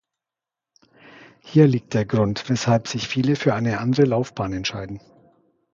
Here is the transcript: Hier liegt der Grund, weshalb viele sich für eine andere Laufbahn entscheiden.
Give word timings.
Hier 1.43 1.67
liegt 1.67 1.93
der 1.93 2.05
Grund, 2.05 2.49
weshalb 2.49 2.87
viele 2.87 3.35
sich 3.35 3.37
für 3.43 3.53
eine 3.53 3.77
andere 3.79 4.05
Laufbahn 4.07 4.51
entscheiden. 4.51 4.99